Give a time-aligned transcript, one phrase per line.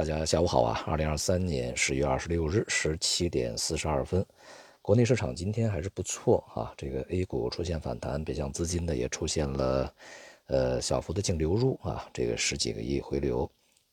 [0.00, 0.82] 大家下午好啊！
[0.86, 4.24] 二零二三年十月二十六日十七点四十二分，
[4.80, 6.72] 国内市场今天还是不错啊。
[6.74, 9.94] 这个 A 股出现反弹，北向资金呢也出现了
[10.46, 13.50] 呃小幅的净流入啊，这个十几个亿回流，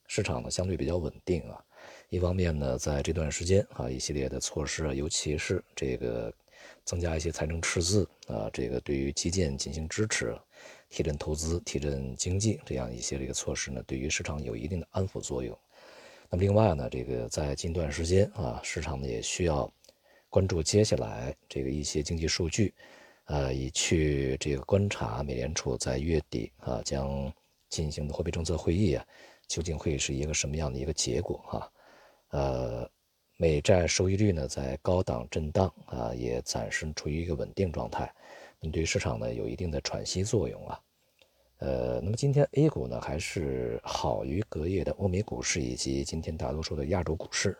[0.07, 1.61] 市场呢相对比较稳定啊。
[2.07, 6.33] 一方面呢，在这段时间啊，一系列的措施，尤其是这个
[6.85, 10.33] 增加一些财政赤字啊，这个对于基建进行支持。
[10.89, 15.53] 提振投资、提振经济这样一些这个措施呢，对于市场有一定的安抚作用。
[16.29, 19.71] 那么另外呢，这个在近段时间啊，市场呢也需要
[20.29, 22.73] 关注接下来这个一些经济数据，
[23.25, 27.31] 呃，以去这个观察美联储在月底啊将
[27.69, 29.05] 进行的货币政策会议啊，
[29.47, 31.71] 究竟会是一个什么样的一个结果哈？
[32.29, 32.89] 呃，
[33.37, 38.13] 美债收益率呢在高档震荡啊，也暂时处于一个稳定状态。
[38.69, 40.77] 对市场呢有一定的喘息作用啊，
[41.67, 47.57] 呃，那么今天 A 股呢还是好于隔夜的欧美股市以及今天大多数的亚洲股市，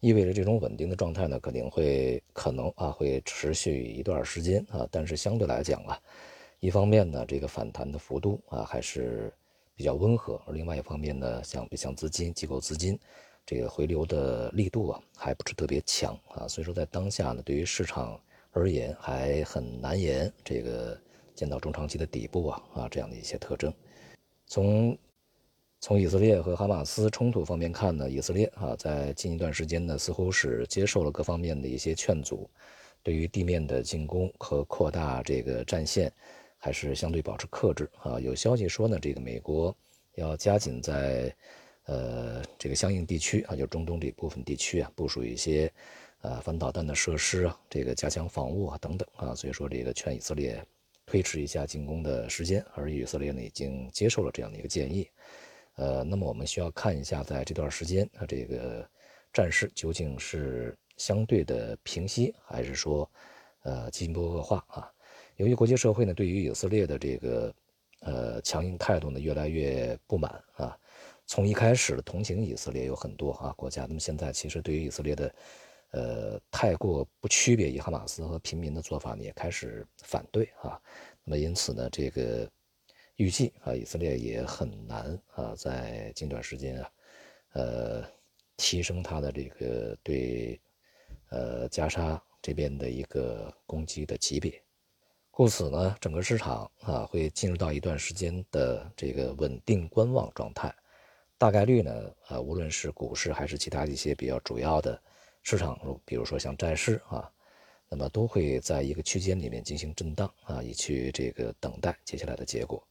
[0.00, 6.00] 意味着这种稳定的状态呢肯定会可能啊会持续一段时间啊，但是相对来讲啊，
[6.60, 9.30] 一方面呢这个反弹的幅度啊还是
[9.74, 12.98] 比较温和，而另外一方面呢像像资金机构资金
[13.44, 18.18] 这个回流的力度啊还不是特别强啊，所以说在当下呢对于市场。
[18.52, 21.00] 而言还很难言，这个
[21.40, 23.72] 见到中长期的底部啊啊这样的一些特征。
[24.46, 24.98] 从
[25.80, 32.46] 从以色列和哈马斯冲突方面看呢，以色列啊在近一段时间呢似乎是接受了各方面的一些劝阻，
[33.02, 36.12] 对于地面的进攻和扩大这个战线
[36.58, 38.20] 还是相对保持克制啊。
[38.20, 39.74] 有消息说呢，这个美国
[40.16, 41.34] 要加紧在
[41.86, 45.72] 呃这个相应地区啊，就中东这部分地区啊部署一些。
[46.22, 50.62] 呃，反导弹的设施啊，这个加强防务啊，等等啊，所以说这个劝以色列
[51.10, 55.08] 推迟一下进攻的时间，而以色列呢已经接受了这样的一个建议。
[55.74, 58.88] 呃，那么我们需要看一下，在这段时间啊，这个
[59.32, 63.10] 战事究竟是相对的平息，还是说
[63.64, 64.88] 呃进一步恶化啊？
[65.34, 67.52] 由于国际社会呢对于以色列的这个
[68.02, 70.78] 呃强硬态度呢越来越不满啊，
[71.26, 75.34] 从一开始同情以色列有很多啊国家，那么现在其实对于以色列的。
[75.92, 80.80] 呃，太过不区别于哈马斯和平民的做法呢，也开始反对啊。
[81.24, 82.48] 那么因此呢，这个
[83.16, 86.90] 预计啊，以色列也很难啊，在近段时间啊，
[87.54, 88.04] 呃，
[88.56, 90.60] 提升它的这个对
[91.30, 94.62] 呃加沙这边的一个攻击的级别。
[95.32, 100.72] 故此呢，整个市场啊，会进入到一段时间的这个稳定观望状态。
[101.36, 105.02] 大概率呢，啊，无论是股市还是其他一些比较主要的。
[105.42, 107.30] 市场，比如说像债市啊，
[107.88, 112.86] 那么都会在一个区间里面进行震荡啊，以去这个等待接下来的结果。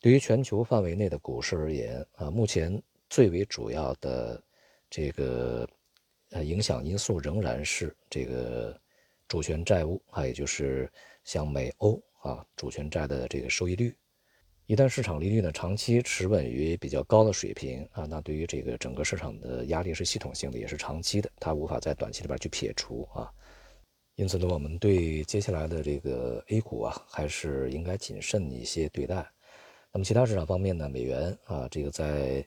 [0.00, 4.42] 对于全球范围内的股市而言啊，目前最为主要的
[4.88, 5.68] 这个
[6.30, 8.80] 呃影响因素仍然是这个
[9.28, 10.90] 主权债务，还有就是
[11.24, 13.94] 像美欧啊主权债的这个收益率。
[14.72, 23.30] 一旦市场利率呢长期持稳于比较高的水平啊，那对于这个整个市场的压力是系统性的，也是长期的，它无法在短期里边去撇除啊。
[24.14, 29.16] 因此呢，我们对接下来的这个 A 股啊，还是应该谨慎一些对待。
[29.92, 32.42] 那么其他市场方面呢，美元啊，这个在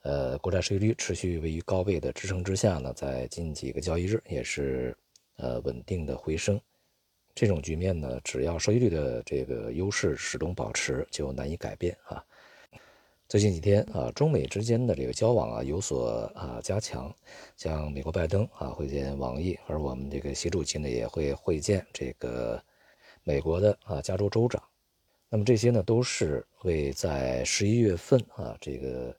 [0.00, 4.96] 呃国债收益率持续位于高位的支撑之下呢，在近几个交易日也是
[5.36, 6.58] 呃稳定的回升。
[7.36, 12.24] 这种局面呢，只要收益率的这个优势始终保持，就难以改变啊。
[13.28, 17.14] 最近几天啊，中美之间的这个交往啊有所啊加强，
[17.54, 22.58] 像美国拜登啊会见王毅，而我们这个习主席呢也会会见这个
[23.22, 24.62] 美国的啊加州州长。
[25.28, 29.14] 那么这些呢都是为在十一月份啊这个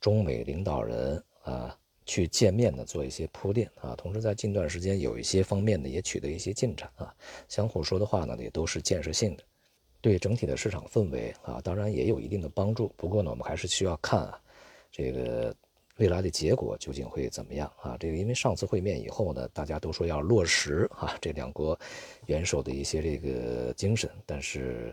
[0.00, 1.78] 中美领导人啊。
[2.10, 7.14] 去见面呢，做一些铺垫啊，同时在近段时间有一些方面呢也取得一些进展啊，
[7.46, 9.44] 相互说的话呢也都是建设性的，
[10.00, 12.92] 对整体的市场氛围啊，当然也有一定的帮助。
[12.96, 14.42] 不过呢，我们还是需要看啊，
[14.90, 15.54] 这个
[15.98, 17.96] 未来的结果究竟会怎么样啊？
[17.96, 21.78] 这个因为上次会面以后呢，大家都说要落实啊，这两国
[22.26, 24.92] 元首的一些这个精神，但是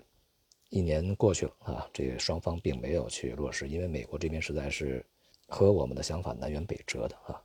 [0.69, 5.03] 一年过去了啊，这双方并没有去落实，因为美国这边实在是。
[5.47, 7.41] 和我们的想法南辕北辙的啊，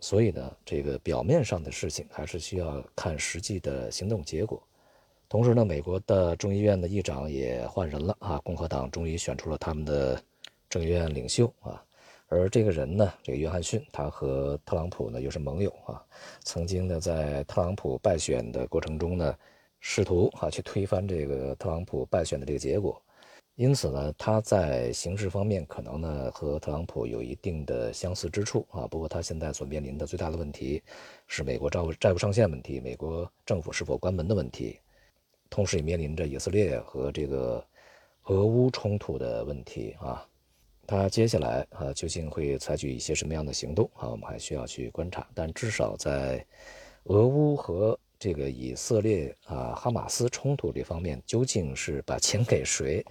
[0.00, 4.62] 所以呢，这个表面上的事情还是需要看实际的行动结果。
[5.28, 10.20] 同时呢，美国的众议院的议长也换人了啊，共和党终于选出了他们的
[10.68, 11.82] 众议院领袖啊。
[12.28, 16.04] 而这个人呢，这个约翰逊，他和特朗普呢又是盟友啊，
[16.42, 19.36] 曾经呢在特朗普败选的过程中呢，
[19.78, 23.00] 试图啊去推翻这个特朗普败选的这个结果。
[23.56, 28.84] 因此呢，他在形势方面可能呢和特朗普有一定的相似之处啊。
[28.88, 30.82] 不过他现在所面临的最大的问题
[31.28, 34.80] 是美国债务债务上限问题，美国政府是否关门的问题，
[35.48, 37.64] 同时也面临着以色列和这个
[38.24, 40.26] 俄乌冲突的问题啊。
[40.84, 44.08] 他接下来啊究竟会采取一些什么样的行动啊？
[44.08, 45.24] 我们还需要去观察。
[45.32, 46.44] 但至少在
[47.04, 53.06] 俄乌和这个以色列啊哈马斯冲突这方面，究竟是把钱给谁？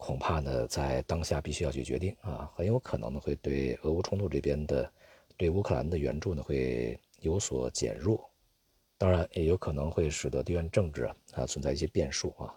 [0.00, 4.90] 恐怕呢，在当下必须要去决定啊，很有可能呢会对俄乌冲突这边的
[5.36, 8.28] 对乌克兰的援助呢会有所减弱，
[8.96, 11.04] 当然也有可能会使得地缘政治
[11.34, 12.48] 啊存在一些变数啊。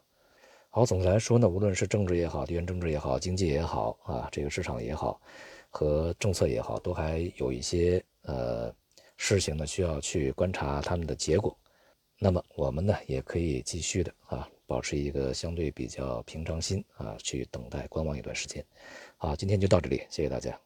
[0.70, 5.22] 好，总的来说呢，无论是政治也好，地缘政治也好，经济也好啊，这个市场也好，
[5.70, 8.74] 和政策也好，都还有一些呃
[9.18, 11.56] 事情呢需要去观察他们的结果。
[12.18, 14.50] 那么我们呢也可以继续的啊。
[14.66, 18.66] 保持一个相对比较平常心啊，去等待观望一段时间。
[19.18, 20.64] 好，今天就到这里，谢谢大家。